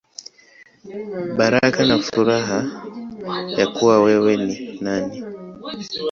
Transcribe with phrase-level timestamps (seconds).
[1.37, 2.59] Baraka na Furaha
[3.59, 5.17] Ya Kuwa Wewe Ni Nani.